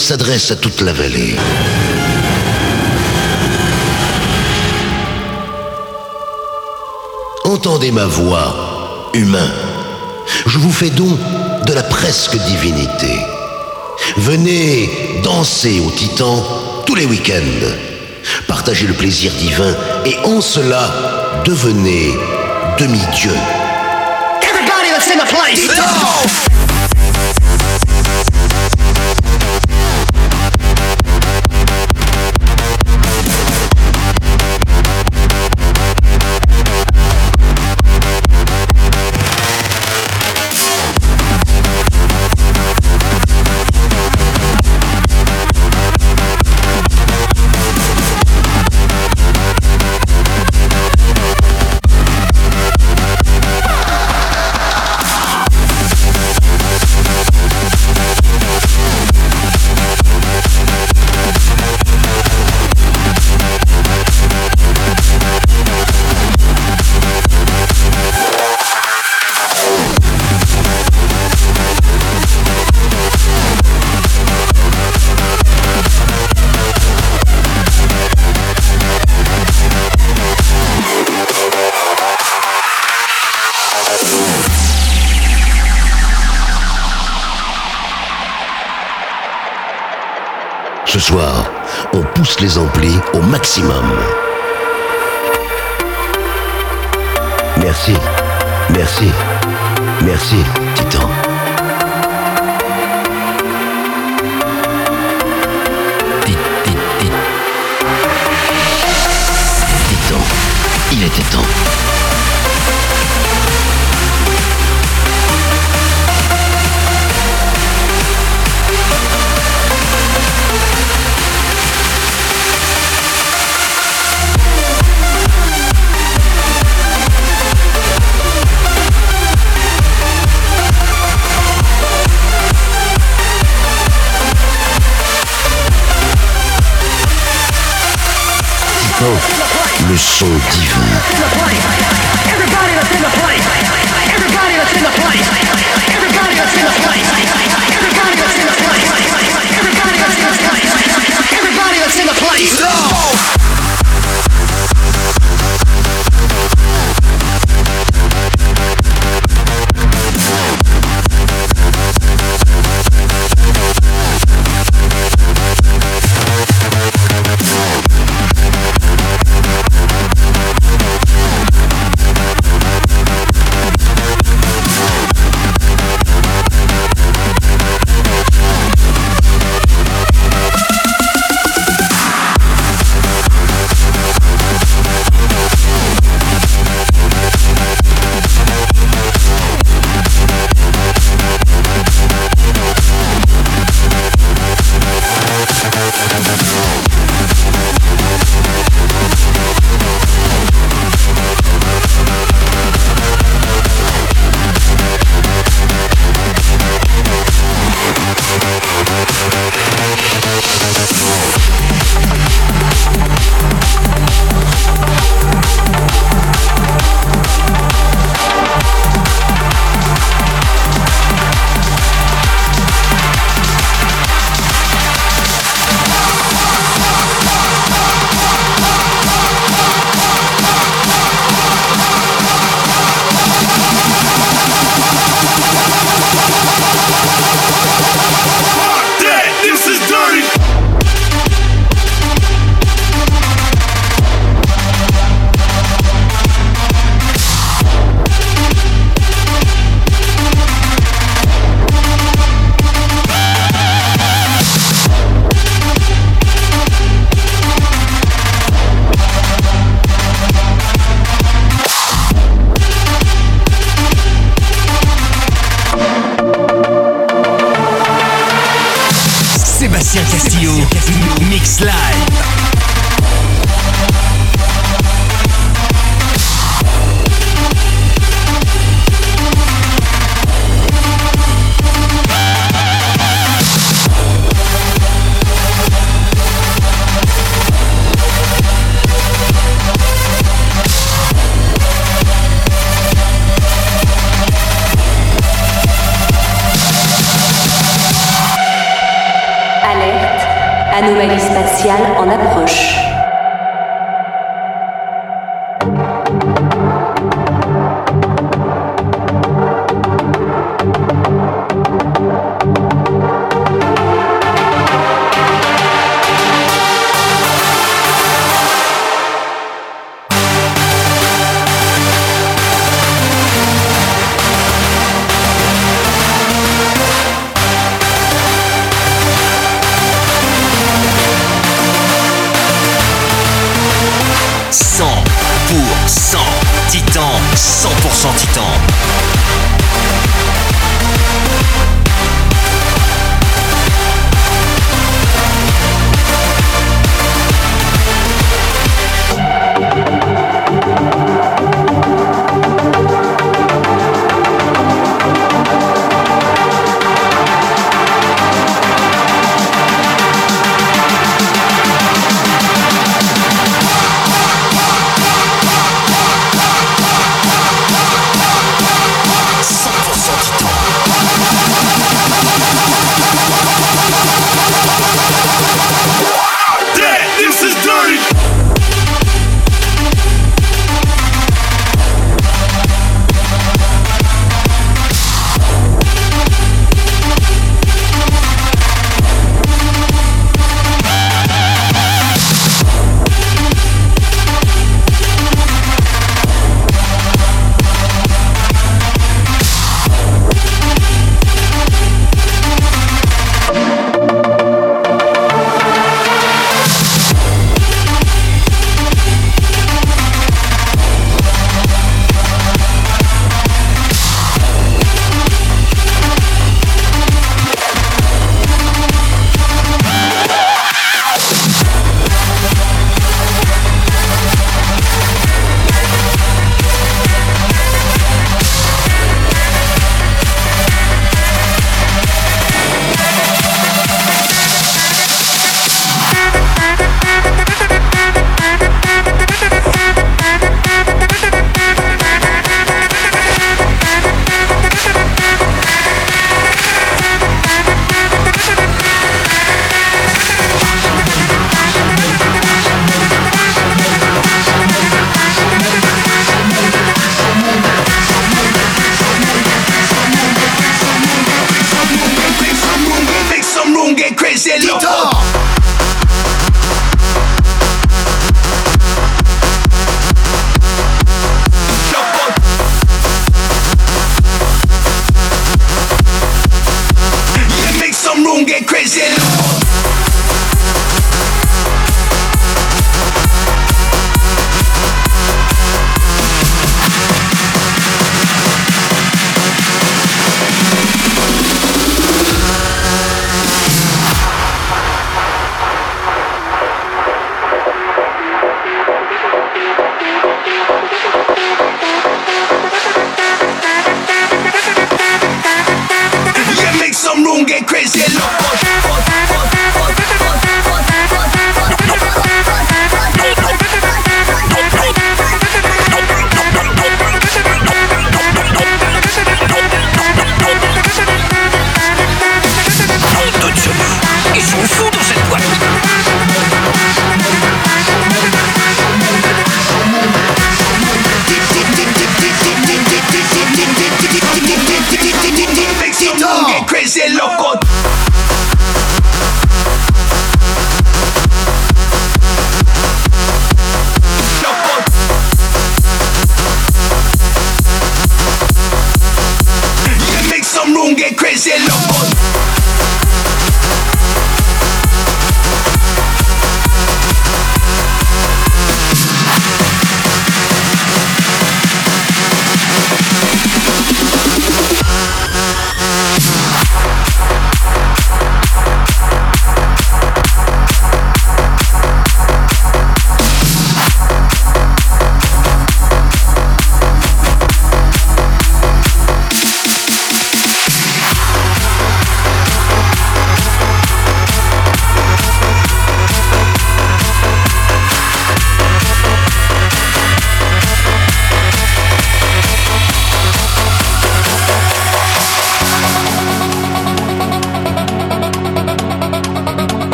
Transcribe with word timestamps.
s'adresse 0.00 0.50
à 0.50 0.56
toute 0.56 0.80
la 0.80 0.92
vallée. 0.92 1.36
Entendez 7.44 7.90
ma 7.90 8.06
voix, 8.06 9.10
humain. 9.14 9.50
Je 10.46 10.58
vous 10.58 10.70
fais 10.70 10.90
don 10.90 11.18
de 11.66 11.72
la 11.72 11.82
presque 11.82 12.36
divinité. 12.36 13.18
Venez 14.18 14.90
danser 15.22 15.80
au 15.80 15.90
Titan 15.90 16.44
tous 16.86 16.94
les 16.94 17.06
week-ends. 17.06 17.66
Partagez 18.46 18.86
le 18.86 18.94
plaisir 18.94 19.32
divin 19.32 19.74
et 20.04 20.16
en 20.24 20.40
cela, 20.40 21.42
devenez 21.44 22.12
demi-dieu. 22.78 23.32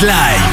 Mix 0.00 0.47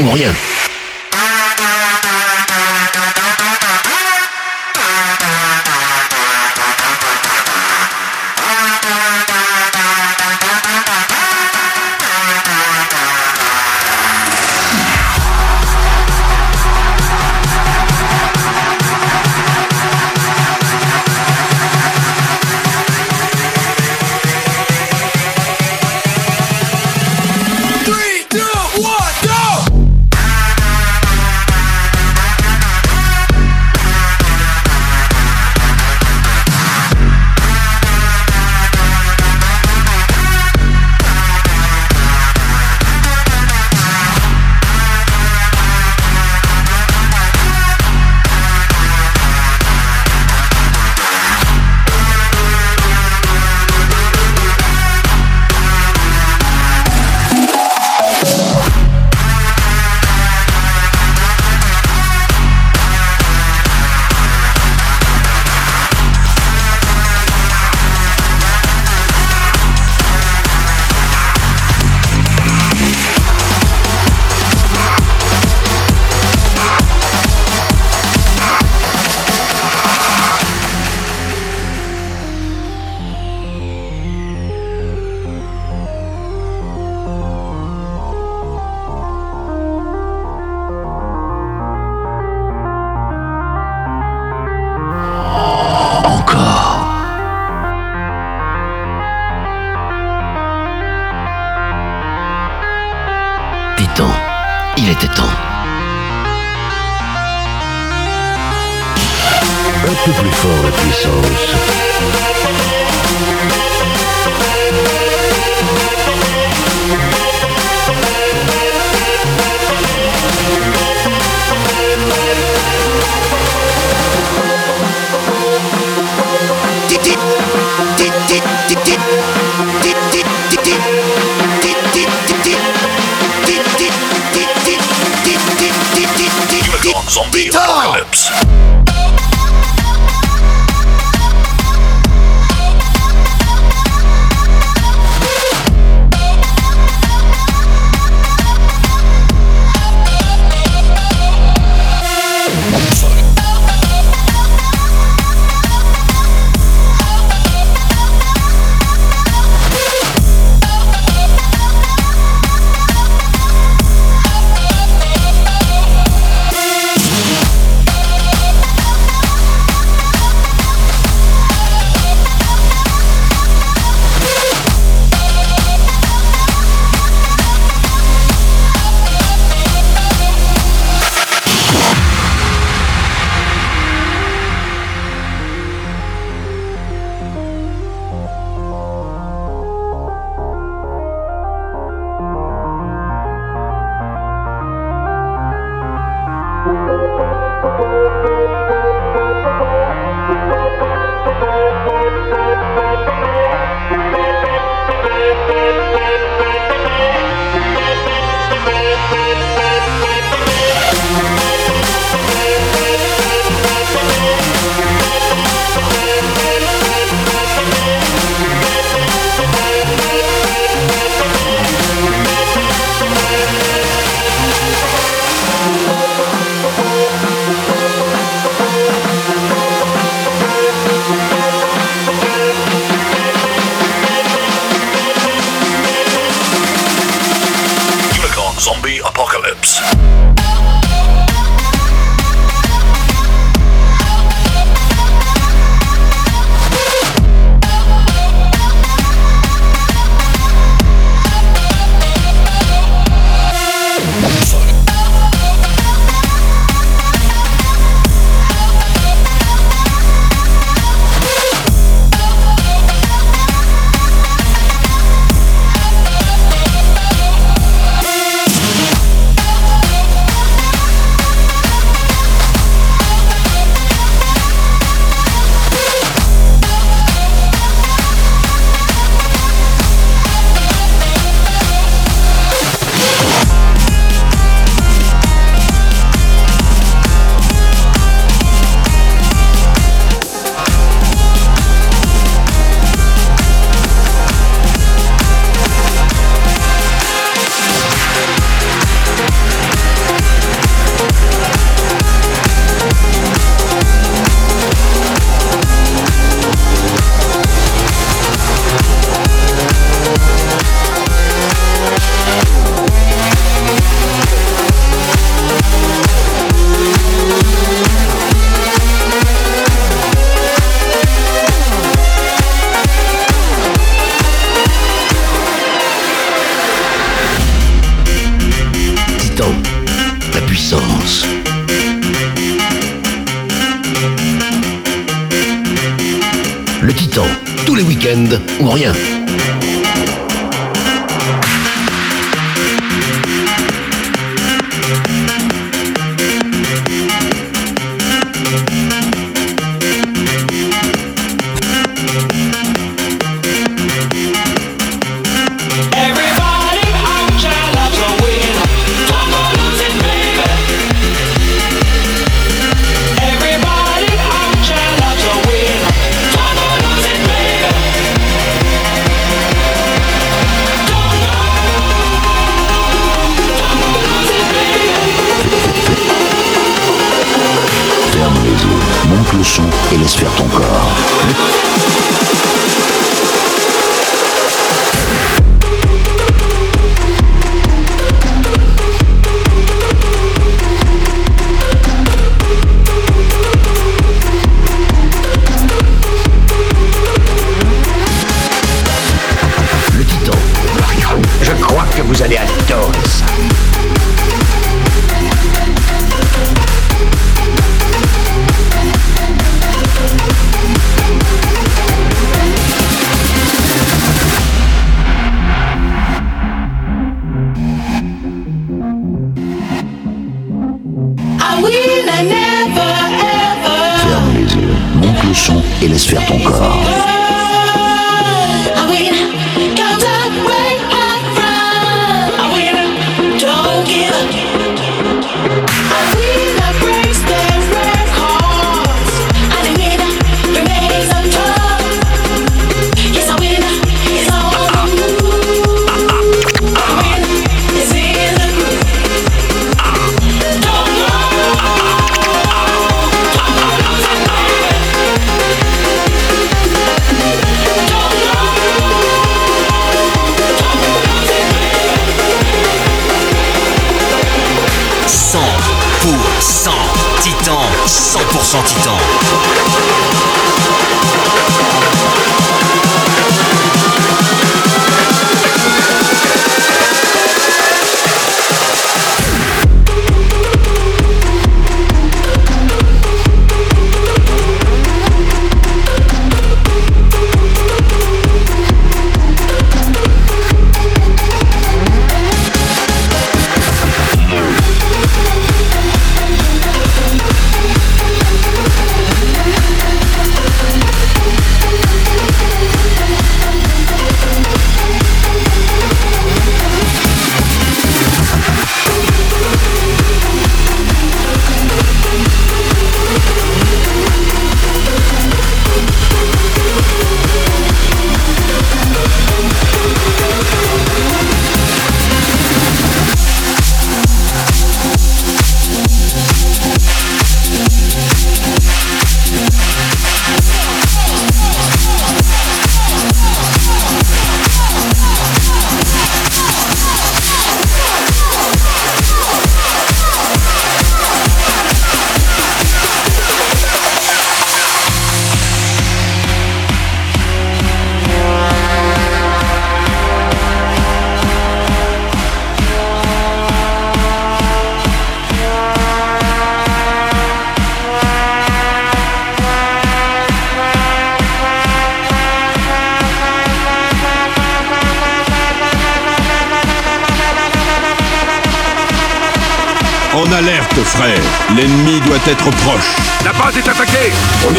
ou 0.00 0.10
rien. 0.10 0.32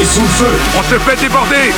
On 0.01 0.83
se 0.83 0.97
fait 0.97 1.15
déborder. 1.17 1.73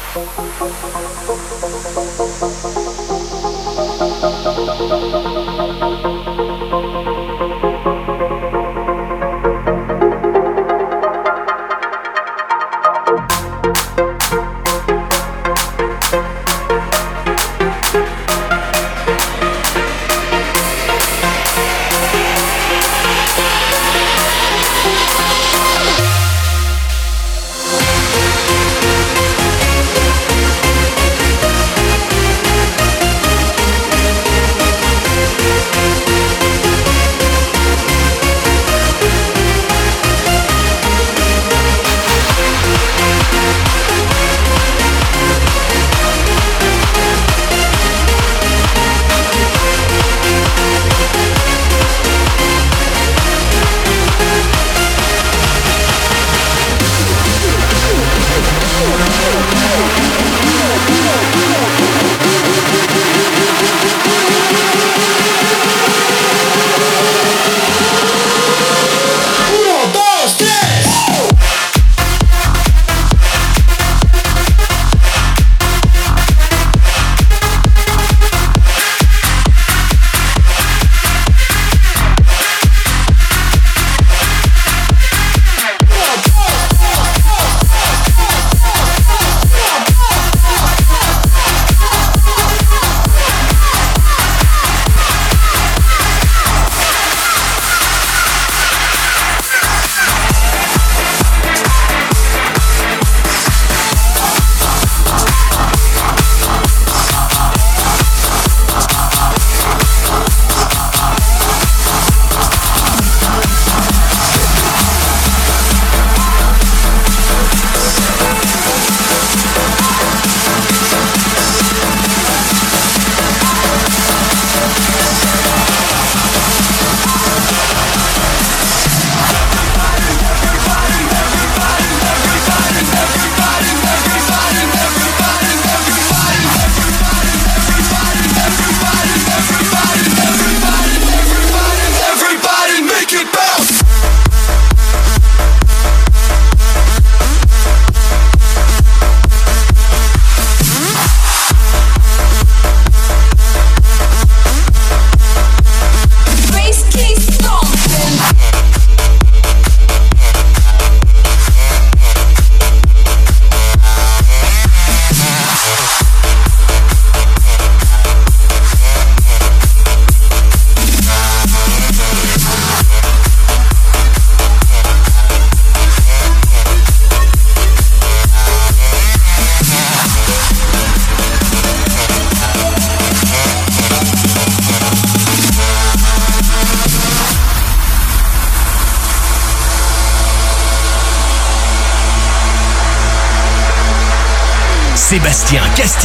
you. 5.15 5.26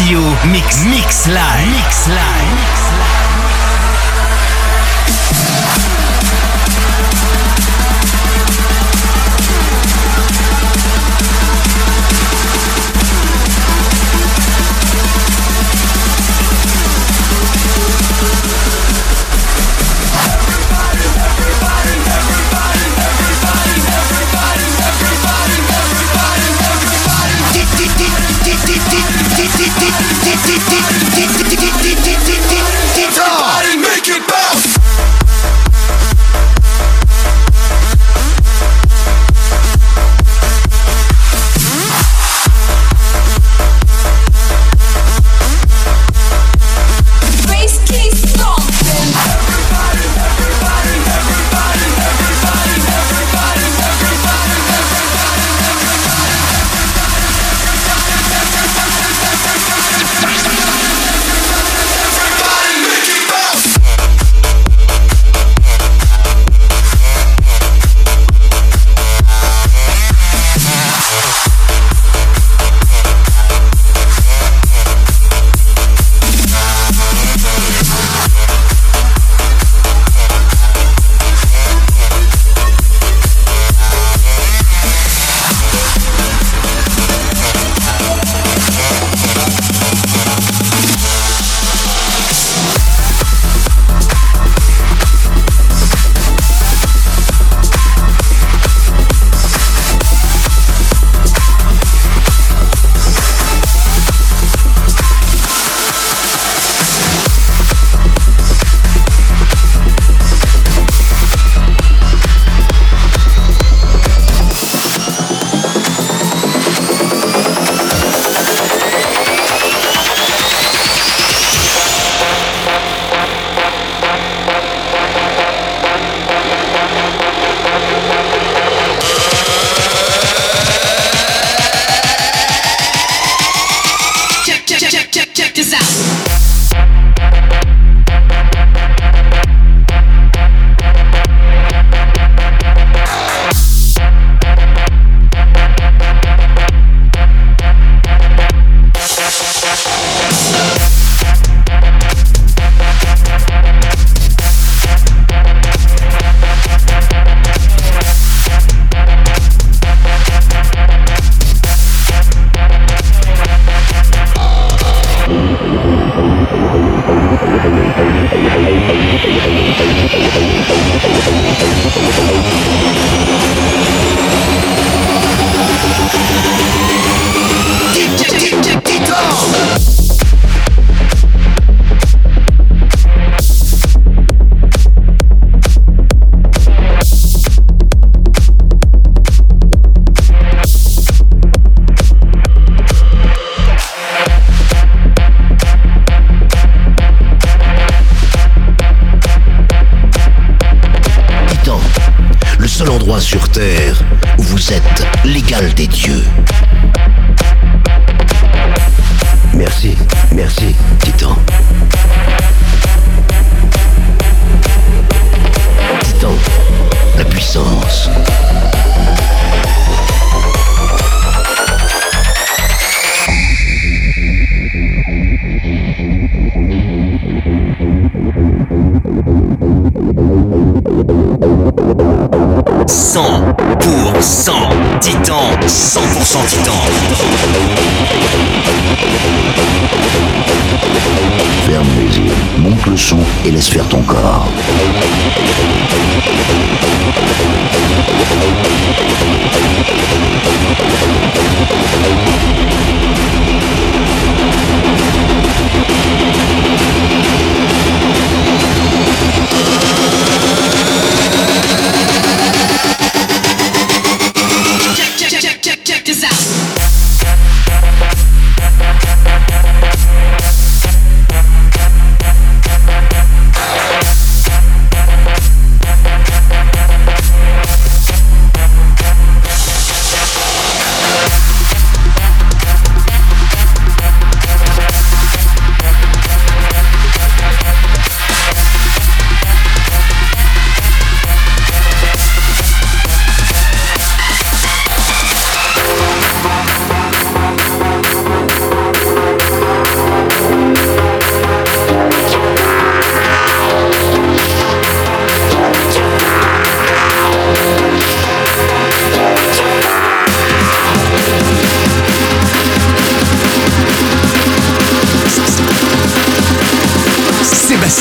You 0.08 0.18
Mix 0.50 0.84
Mix. 0.84 1.01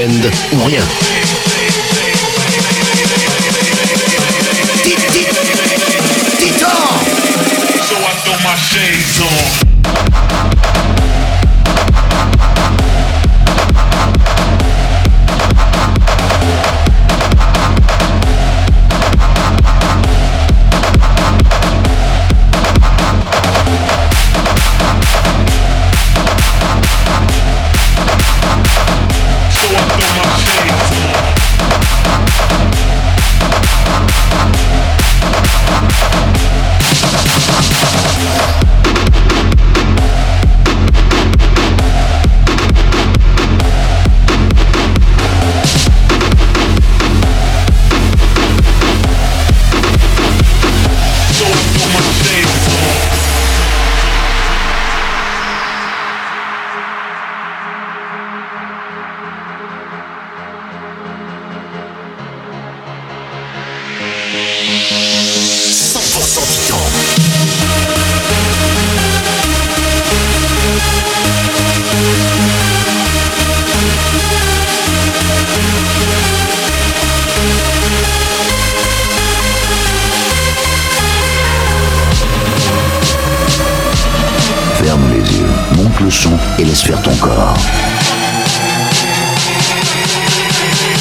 week-end. 0.00 0.49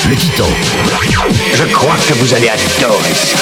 le 0.10 0.16
Titan. 0.16 0.47
Je 1.53 1.64
crois 1.66 1.95
que 2.07 2.14
vous 2.14 2.34
allez 2.34 2.49
adorer 2.49 3.14
ça. 3.14 3.36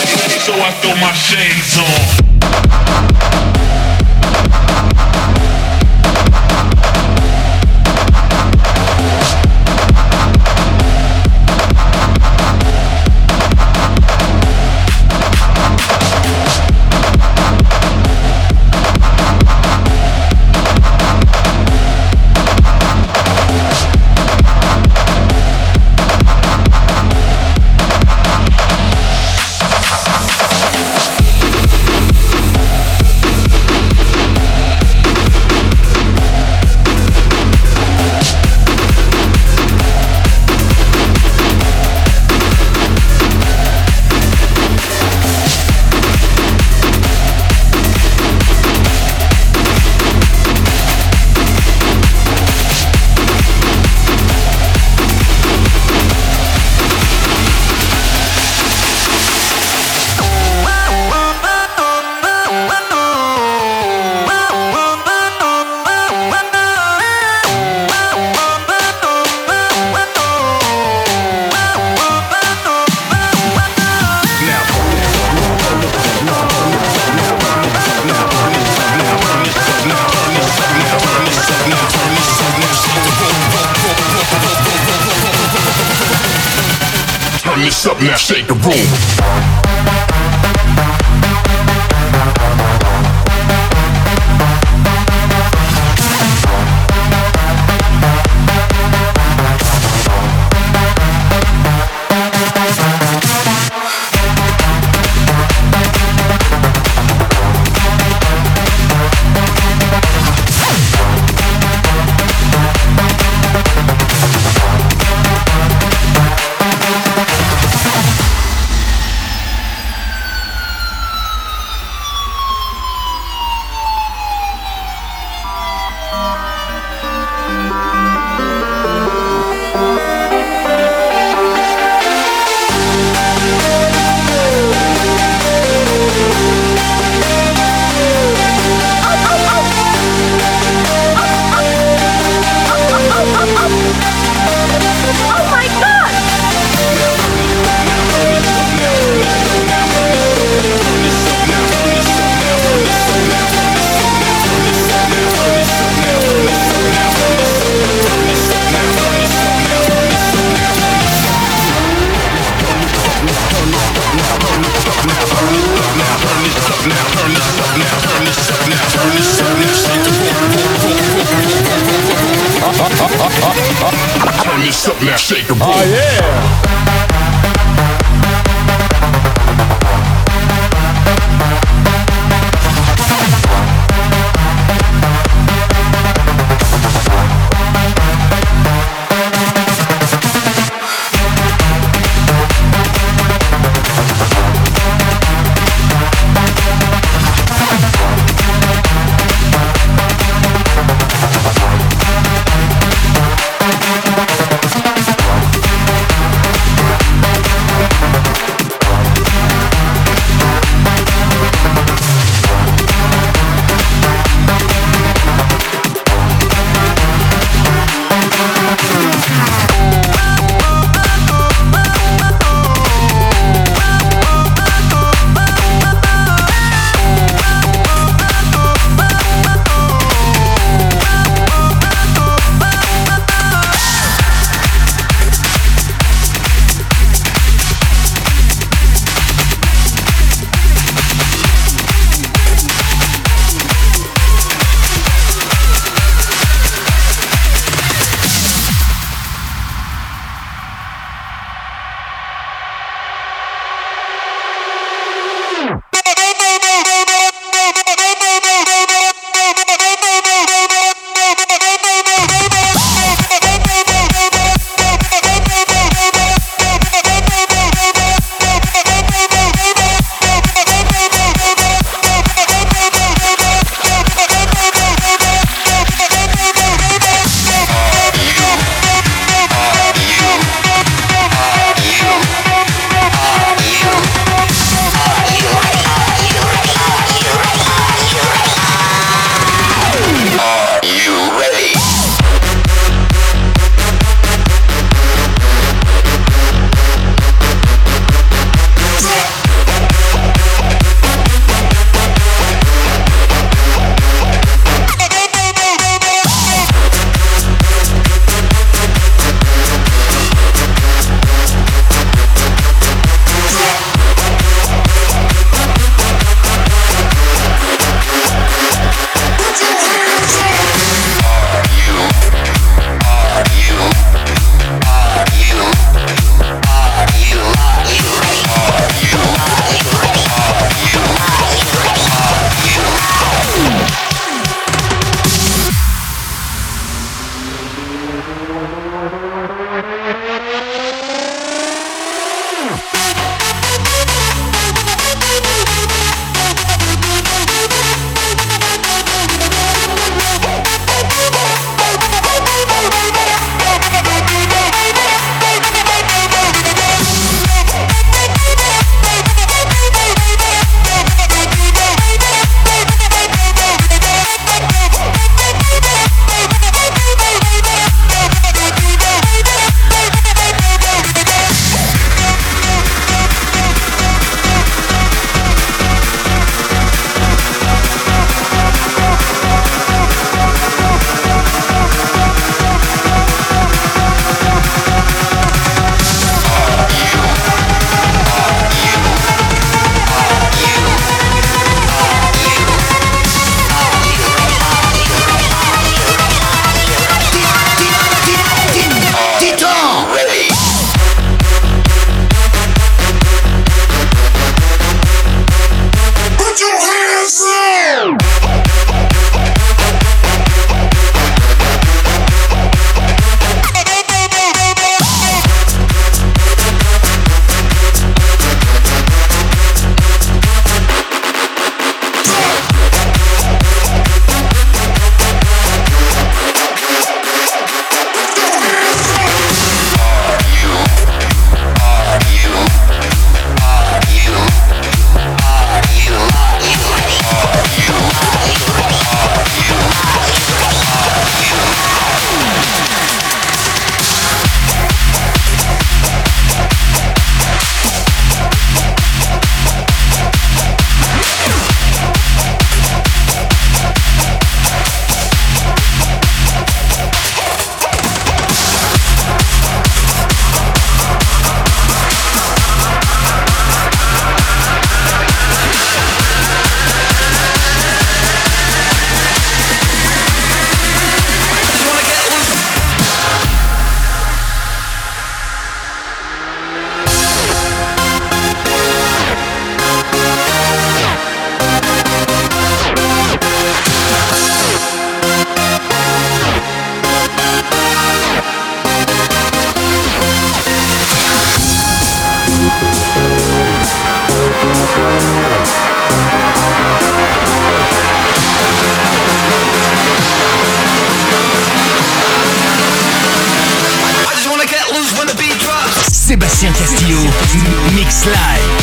Mix 507.95 508.25
Live. 508.25 508.76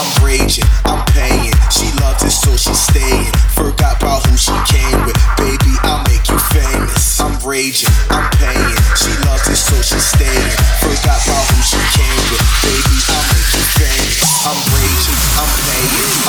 I'm 0.00 0.24
raging, 0.24 0.64
I'm 0.88 1.04
paying. 1.12 1.52
She 1.68 1.92
loves 2.00 2.24
it, 2.24 2.32
so 2.32 2.56
she's 2.56 2.80
staying. 2.88 3.28
Forgot 3.52 4.00
about 4.00 4.24
who 4.24 4.32
she 4.32 4.56
came 4.64 4.96
with. 5.04 5.12
Baby, 5.36 5.76
I'll 5.84 6.00
make 6.08 6.24
you 6.24 6.40
famous. 6.56 7.20
I'm 7.20 7.36
raging, 7.44 7.92
I'm 8.08 8.24
paying. 8.40 8.80
She 8.96 9.12
loves 9.28 9.44
it, 9.44 9.60
so 9.60 9.76
she's 9.84 10.08
staying. 10.08 10.56
Forgot 10.80 11.20
about 11.20 11.44
who 11.52 11.60
she 11.60 11.80
came 12.00 12.24
with. 12.32 12.40
Baby, 12.64 12.96
I'll 13.12 13.28
make 13.28 13.50
you 13.52 13.64
famous. 13.76 14.24
I'm 14.48 14.56
raging, 14.72 15.20
I'm. 15.36 15.60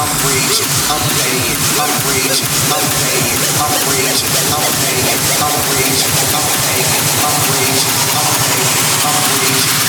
I'm 0.01 0.09
raging, 0.27 0.67
I'm 0.91 1.03
paying. 1.15 1.57
I'm 1.79 1.93
raging, 2.09 2.47
I'm 2.73 2.85
paying. 2.99 3.39
I'm 3.61 3.75
raging, 3.87 4.31
I'm 4.51 4.65
paying. 4.81 5.15
I'm 5.39 5.55
raging, 5.71 6.11
I'm 6.33 6.47
paying. 6.59 6.89
I'm 7.21 7.37
raging, 7.47 7.93
I'm 8.11 8.27
paying. 8.35 8.51
I'm 8.51 8.51
raging, 8.51 8.91
I'm 9.05 9.15
paying. 9.31 9.80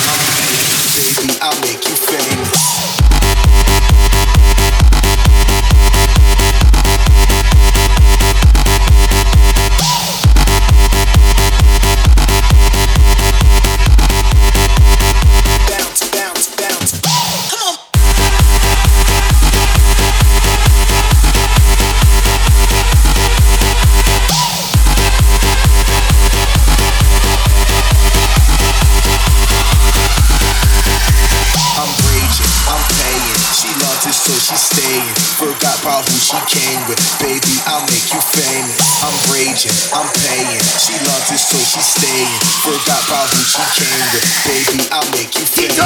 Famous. 38.32 38.80
I'm 39.04 39.16
raging, 39.28 39.76
I'm 39.92 40.08
paying. 40.24 40.60
She 40.80 40.96
loves 41.04 41.28
it, 41.28 41.42
so 41.42 41.58
she's 41.60 41.84
staying. 41.84 42.32
Forgot 42.64 43.04
about 43.04 43.28
who 43.28 43.40
she 43.44 43.62
came 43.76 44.04
with. 44.12 44.24
Baby, 44.48 44.80
I'll 44.88 45.10
make 45.12 45.32
you 45.36 45.44
famous. 45.44 45.76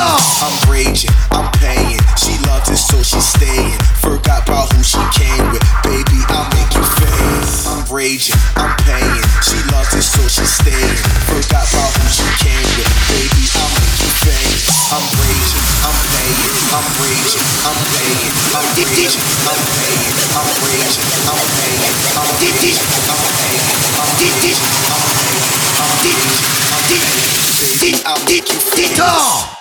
I'm 0.42 0.54
raging, 0.70 1.10
I'm 1.34 1.50
paying. 1.58 1.98
She 2.14 2.38
loves 2.46 2.70
it, 2.70 2.78
so 2.78 3.02
she's 3.02 3.26
staying. 3.26 3.78
Forgot 3.98 4.46
about 4.46 4.70
who 4.72 4.82
she 4.82 5.02
came 5.18 5.50
with. 5.50 5.64
Baby, 5.82 6.22
I'll 6.30 6.46
make 6.54 6.70
you 6.74 6.86
famous. 7.02 7.66
I'm 7.66 7.82
raging, 7.90 8.38
I'm 8.54 8.72
upgrade, 16.76 17.32
upgrade, 17.64 18.20
update, 18.52 19.16
upgrade, 19.48 20.12
upgrade, 20.36 20.92
upgrade, 21.24 21.80
update, 22.20 22.76
upgrade, 23.08 23.64
update, 23.96 24.36
upgrade, 24.36 24.36
update, 24.36 24.60
update, 24.92 25.56
update, 25.80 26.36
update, 26.76 27.16
update, 27.56 28.04
update, 28.04 28.48
update, 28.52 29.55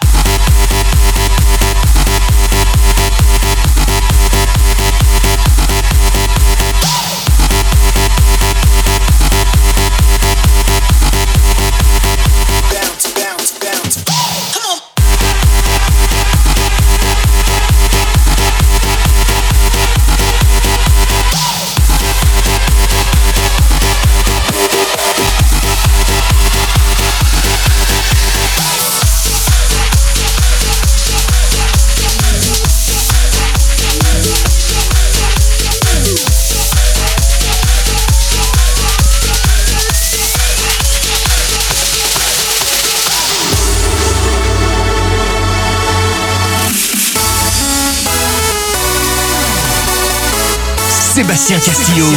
Sébastien 51.46 51.74
Castillo, 51.74 52.08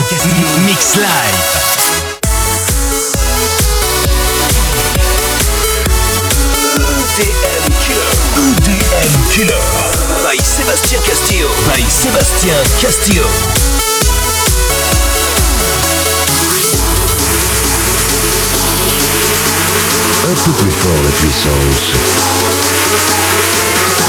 Mix 0.64 0.94
Live. 0.94 1.04
EDM 7.18 7.74
Killer. 7.84 8.12
EDM 8.38 9.12
Killer. 9.30 9.64
By 10.24 10.38
Sébastien 10.42 11.00
Castillo. 11.06 11.48
By 11.66 11.84
Sébastien 11.90 12.54
Castillo. 12.80 13.26
Un 20.24 20.34
peu 20.42 20.52
plus 20.52 20.70
fort 20.70 21.02
la 21.04 21.10
puissance. 21.10 21.92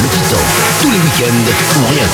Le 0.01 0.07
titan, 0.07 0.43
tous 0.81 0.91
les 0.91 0.99
week-ends 0.99 1.81
ou 1.81 1.87
rien. 1.91 2.07